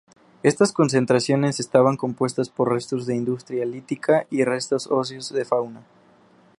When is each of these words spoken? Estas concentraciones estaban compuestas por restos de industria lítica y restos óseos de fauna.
Estas 0.41 0.71
concentraciones 0.73 1.59
estaban 1.59 1.95
compuestas 1.95 2.49
por 2.49 2.73
restos 2.73 3.05
de 3.05 3.15
industria 3.15 3.65
lítica 3.65 4.25
y 4.31 4.43
restos 4.43 4.87
óseos 4.89 5.31
de 5.31 5.45
fauna. 5.45 5.83